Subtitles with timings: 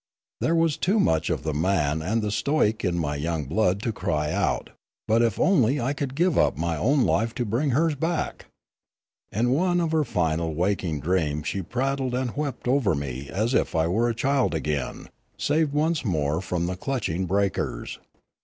[0.39, 3.91] There was too much of the man and the stoic in my young blood to
[3.91, 4.71] cry out;
[5.07, 8.45] but if only I could give up my own life to bring hers back!
[9.31, 13.53] In one of her final wak ing dreams she prattled and wept over me as
[13.53, 17.99] if I were a child again, saved once more from the clutching breakers.